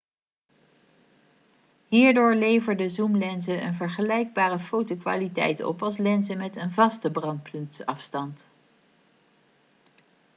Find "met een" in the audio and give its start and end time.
6.37-6.71